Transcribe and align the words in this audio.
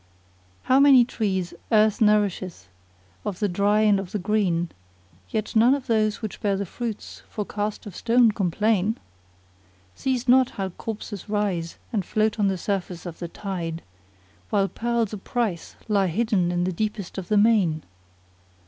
How 0.63 0.79
many 0.79 1.05
trees 1.05 1.53
earth 1.71 2.01
nourisheth 2.01 2.67
of 3.23 3.37
the 3.37 3.47
dry 3.47 3.81
and 3.81 3.99
of 3.99 4.13
the 4.13 4.17
green 4.17 4.69
* 4.99 5.29
Yet 5.29 5.55
none 5.55 5.73
but 5.73 5.85
those 5.85 6.23
which 6.23 6.41
bear 6.41 6.57
the 6.57 6.65
fruits 6.65 7.21
for 7.29 7.45
cast 7.45 7.85
of 7.85 7.95
stone 7.95 8.31
complain. 8.31 8.97
See'st 9.95 10.27
not 10.27 10.49
how 10.57 10.69
corpses 10.69 11.29
rise 11.29 11.77
and 11.93 12.03
float 12.03 12.39
on 12.39 12.47
the 12.47 12.57
surface 12.57 13.05
of 13.05 13.19
the 13.19 13.27
tide 13.27 13.83
* 14.15 14.49
While 14.49 14.69
pearls 14.69 15.13
o'price 15.13 15.75
lie 15.87 16.07
hidden 16.07 16.51
in 16.51 16.63
the 16.63 16.73
deepest 16.73 17.19
of 17.19 17.27
the 17.27 17.37
main! 17.37 17.83